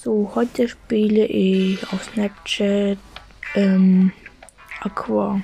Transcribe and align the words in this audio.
So, 0.00 0.30
heute 0.36 0.68
spiele 0.68 1.26
ich 1.26 1.82
auf 1.92 2.04
Snapchat 2.04 2.98
ähm, 3.56 4.12
Aqua. 4.78 5.40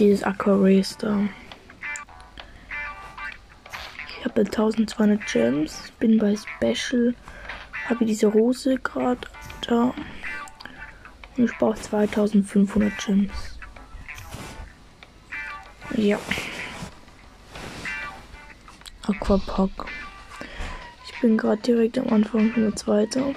Dieses 0.00 0.24
Aqua 0.24 0.56
Race 0.56 0.96
da. 0.98 1.20
Ich 4.08 4.24
habe 4.24 4.40
1200 4.40 5.24
Gems, 5.32 5.92
bin 6.00 6.18
bei 6.18 6.34
Special, 6.34 7.14
habe 7.88 8.04
diese 8.04 8.26
Rose 8.26 8.78
gerade 8.78 9.20
da. 9.64 9.94
Und 11.36 11.44
ich 11.44 11.56
brauche 11.56 11.80
2500 11.80 12.98
Gems. 12.98 13.60
Ja. 15.94 16.18
Aquapack. 19.06 20.03
Bin 21.24 21.38
gerade 21.38 21.62
direkt 21.62 21.96
am 21.96 22.08
Anfang 22.08 22.52
von 22.52 22.64
der 22.64 22.76
zweite. 22.76 23.34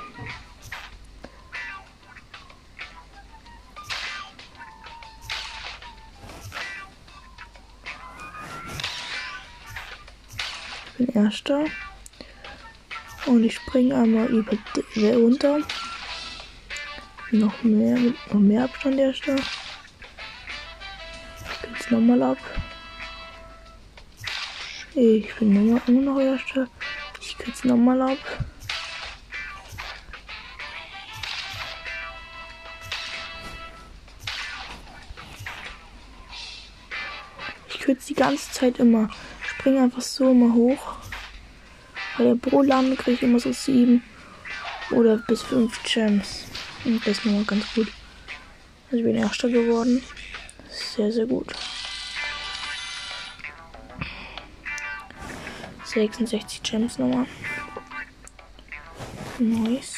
Ich 10.86 10.98
bin 10.98 11.16
erster. 11.16 11.64
Und 13.26 13.46
ich 13.46 13.56
springe 13.56 13.96
einmal 13.96 14.26
über 14.26 14.58
die 14.94 15.08
runter. 15.12 15.60
Noch 17.32 17.64
mehr, 17.64 17.98
noch 18.34 18.42
mehr 18.42 18.66
Abstand 18.66 19.00
erster. 19.00 19.38
Geht's 21.62 21.90
nochmal 21.90 22.22
ab. 22.22 22.38
Ich 24.94 25.34
bin 25.36 25.56
immer, 25.56 25.82
immer 25.88 26.02
noch 26.02 26.20
erster. 26.20 26.68
Ich 27.28 27.38
kürze 27.38 27.68
nochmal 27.68 28.02
ab. 28.02 28.18
Ich 37.68 37.80
kürze 37.80 38.08
die 38.08 38.14
ganze 38.14 38.50
Zeit 38.52 38.80
immer. 38.80 39.10
Springe 39.46 39.82
einfach 39.82 40.02
so 40.02 40.32
immer 40.32 40.54
hoch. 40.54 40.96
Bei 42.18 42.24
der 42.24 42.36
Pro 42.36 42.62
lande 42.62 42.96
kriege 42.96 43.18
ich 43.18 43.24
immer 43.24 43.42
so 43.42 43.52
sieben 43.52 44.04
oder 44.92 45.18
bis 45.18 45.42
fünf 45.42 45.84
Gems. 45.84 46.46
Und 46.86 47.06
das 47.06 47.18
ist 47.18 47.26
nochmal 47.26 47.44
ganz 47.44 47.66
gut. 47.74 47.92
Also 48.86 48.98
ich 49.00 49.04
bin 49.04 49.16
Erster 49.16 49.50
geworden. 49.50 50.02
Sehr, 50.70 51.12
sehr 51.12 51.26
gut. 51.26 51.54
66 55.88 56.62
Gems 56.64 56.98
nochmal. 57.00 57.26
Nice. 59.40 59.96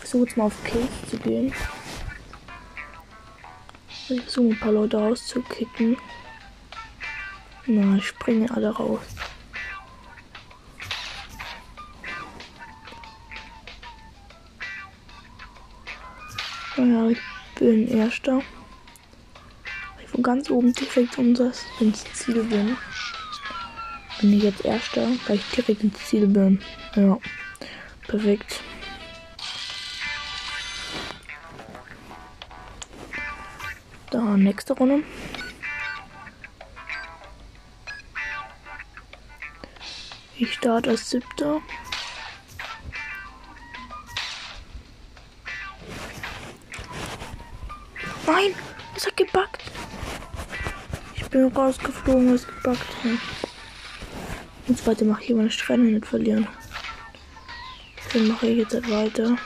Versuche 0.00 0.24
jetzt 0.24 0.36
mal 0.36 0.44
auf 0.44 0.64
Kills 0.64 0.88
zu 1.10 1.18
gehen. 1.18 1.52
Ich 3.88 4.22
versuche 4.22 4.54
ein 4.54 4.60
paar 4.60 4.72
Leute 4.72 4.98
rauszukicken. 4.98 5.96
Na, 7.66 8.00
springen 8.00 8.50
alle 8.50 8.70
raus. 8.70 9.00
Bin 17.58 17.88
Erster. 17.88 18.40
Ich 20.02 20.08
von 20.08 20.22
ganz 20.22 20.50
oben 20.50 20.72
direkt 20.72 21.18
ins 21.18 22.04
Ziel 22.14 22.42
bin. 22.44 22.76
Bin 24.20 24.32
ich 24.32 24.42
jetzt 24.44 24.64
Erster, 24.64 25.08
weil 25.26 25.36
ich 25.36 25.50
direkt 25.50 25.82
ins 25.82 25.98
Ziel 26.06 26.26
bin. 26.26 26.60
Ja, 26.94 27.18
perfekt. 28.06 28.60
Da, 34.10 34.36
nächste 34.36 34.72
Runde. 34.74 35.02
Ich 40.36 40.54
starte 40.54 40.90
als 40.90 41.10
siebter. 41.10 41.60
Nein, 48.28 48.54
es 48.94 49.06
hat 49.06 49.16
gebackt. 49.16 49.62
Ich 51.14 51.24
bin 51.30 51.46
rausgeflogen, 51.46 52.34
es 52.34 52.46
gebackt 52.46 52.94
hat. 53.02 53.18
Und 54.66 54.78
zweite 54.78 55.06
mache 55.06 55.24
ich 55.24 55.30
meine 55.30 55.50
Strähne 55.50 55.84
nicht 55.84 56.04
verlieren. 56.04 56.46
Dann 58.12 58.28
mache 58.28 58.48
ich 58.48 58.58
jetzt 58.58 58.74
halt 58.74 58.90
weiter. 58.90 59.38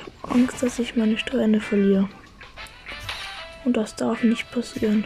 Ich 0.00 0.22
habe 0.24 0.34
Angst, 0.34 0.64
dass 0.64 0.80
ich 0.80 0.96
meine 0.96 1.16
Strähne 1.16 1.60
verliere. 1.60 2.08
Und 3.64 3.76
das 3.76 3.94
darf 3.94 4.24
nicht 4.24 4.50
passieren. 4.50 5.04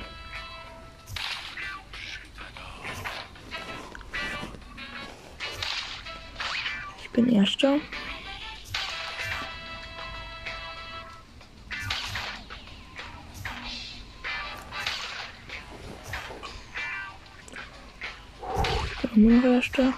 Ich 7.02 7.10
bin 7.10 7.28
Erster. 7.28 7.78
Ich 19.18 19.24
bin 19.24 19.32
immer 19.32 19.48
noch 19.48 19.54
Erster. 19.56 19.92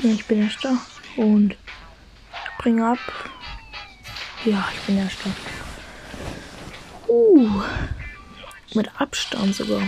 Ja, 0.00 0.10
ich 0.10 0.24
bin 0.24 0.42
Erster. 0.42 0.78
Und 1.18 1.54
springe 2.54 2.92
ab. 2.92 2.98
Ja, 4.46 4.66
ich 4.72 4.80
bin 4.86 4.96
Erster. 4.96 5.30
Uh, 7.08 7.60
mit 8.72 8.90
Abstand 8.98 9.54
sogar. 9.54 9.82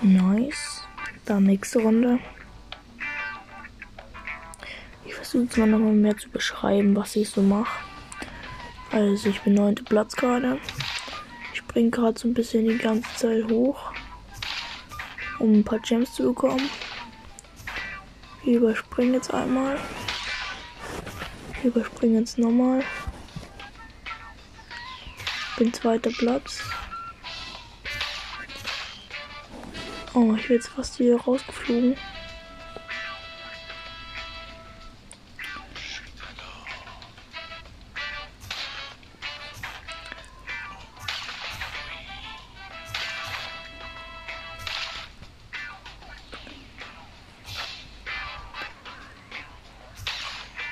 Nice. 0.00 0.82
Dann 1.26 1.44
nächste 1.44 1.78
Runde. 1.78 2.18
Ich 5.04 5.14
versuche 5.14 5.44
jetzt 5.44 5.58
mal 5.58 5.68
nochmal 5.68 5.92
mehr 5.92 6.16
zu 6.16 6.28
beschreiben, 6.28 6.96
was 6.96 7.14
ich 7.14 7.30
so 7.30 7.40
mache. 7.40 7.91
Also 8.92 9.30
ich 9.30 9.40
bin 9.40 9.54
neunter 9.54 9.84
Platz 9.84 10.14
gerade. 10.14 10.60
Ich 11.50 11.60
springe 11.60 11.88
gerade 11.88 12.18
so 12.18 12.28
ein 12.28 12.34
bisschen 12.34 12.68
die 12.68 12.76
ganze 12.76 13.08
Zeit 13.16 13.50
hoch, 13.50 13.90
um 15.38 15.54
ein 15.54 15.64
paar 15.64 15.78
Gems 15.78 16.12
zu 16.14 16.24
bekommen. 16.24 16.68
Ich 18.44 18.52
überspringe 18.52 19.14
jetzt 19.14 19.32
einmal. 19.32 19.78
Ich 21.58 21.64
überspringe 21.64 22.18
jetzt 22.18 22.36
nochmal. 22.36 22.84
Bin 25.56 25.72
zweiter 25.72 26.10
Platz. 26.10 26.60
Oh, 30.12 30.34
ich 30.34 30.48
bin 30.48 30.56
jetzt 30.56 30.68
fast 30.68 30.98
wieder 30.98 31.18
rausgeflogen. 31.18 31.96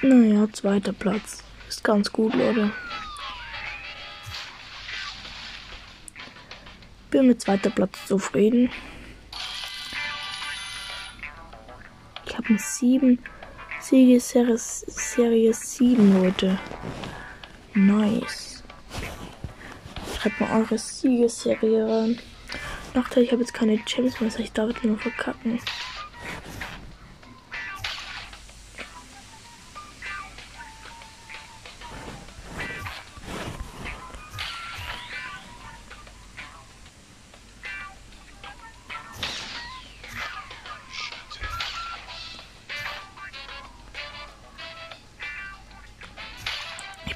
Naja, 0.03 0.49
zweiter 0.51 0.95
Platz. 0.95 1.45
Ist 1.69 1.85
ganz 1.85 2.11
gut, 2.11 2.35
Leute. 2.35 2.71
Bin 7.11 7.27
mit 7.27 7.43
zweiter 7.43 7.69
Platz 7.69 8.07
zufrieden. 8.07 8.71
Ich 12.25 12.37
habe 12.37 12.49
eine 12.49 12.59
7 12.59 13.19
Siegesserie 13.81 14.57
Serie 14.57 15.53
7, 15.53 16.23
Leute. 16.23 16.59
Nice. 17.75 18.63
Schreibt 20.19 20.41
mal 20.41 20.61
eure 20.61 20.79
Siegesserie 20.79 21.87
rein. 21.87 22.19
Nachteil, 22.95 23.25
ich 23.25 23.33
habe 23.33 23.43
jetzt 23.43 23.53
keine 23.53 23.77
Gems 23.77 24.19
mehr, 24.19 24.31
das 24.31 24.39
heißt, 24.39 24.41
ich 24.41 24.53
darf 24.53 24.83
nur 24.83 24.99
verkacken. 24.99 25.61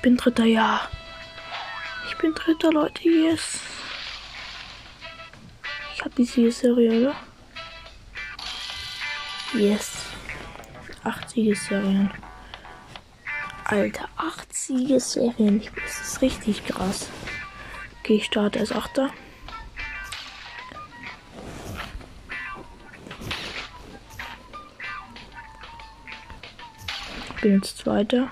Bin 0.05 0.19
Dritter, 0.19 0.45
ja. 0.45 0.87
Ich 2.07 2.19
bin 2.19 2.35
Dritter, 2.35 2.71
Leute, 2.71 3.09
yes. 3.09 3.59
Ich 5.95 6.01
habe 6.03 6.11
die 6.11 6.27
Siegesserie, 6.27 7.01
oder? 7.01 7.15
Yes. 9.55 10.03
Acht 11.05 11.31
Siegesserien. 11.31 12.11
Alter, 13.65 14.07
acht 14.19 14.55
Siegesserien. 14.55 15.63
Das 15.75 16.01
ist 16.03 16.21
richtig 16.21 16.67
krass. 16.67 17.09
Okay, 18.01 18.17
ich 18.17 18.27
starte 18.27 18.59
als 18.59 18.73
Achter. 18.73 19.09
Ich 27.37 27.41
bin 27.41 27.55
jetzt 27.55 27.79
Zweiter. 27.79 28.31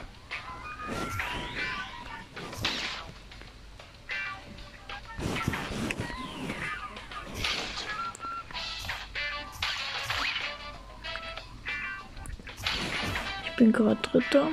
Bin 13.63 13.71
gerade 13.71 14.01
Dritter. 14.03 14.49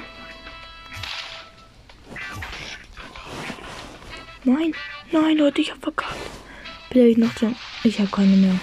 Nein, 4.43 4.75
nein, 5.11 5.35
Leute, 5.35 5.61
ich 5.61 5.71
hab 5.71 5.81
verkackt. 5.81 6.15
Vielleicht 6.91 7.17
noch 7.17 7.33
den. 7.33 7.55
Ich 7.83 7.99
habe 7.99 8.11
keine 8.11 8.35
mehr. 8.35 8.59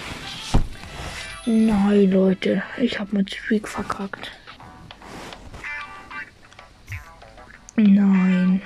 Nein, 1.45 2.11
Leute, 2.11 2.63
ich 2.77 2.97
habe 2.97 3.17
mit 3.17 3.29
Streak 3.29 3.67
verkackt. 3.67 4.31
Nein. 7.75 8.61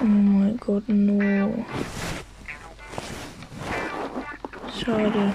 Oh 0.00 0.04
mein 0.04 0.56
Gott, 0.56 0.88
no. 0.88 1.64
Schade. 4.76 5.32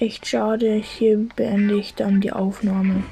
Echt 0.00 0.28
schade. 0.28 0.74
Hier 0.74 1.18
beende 1.34 1.74
ich 1.74 1.94
dann 1.94 2.20
die 2.20 2.32
Aufnahme. 2.32 3.02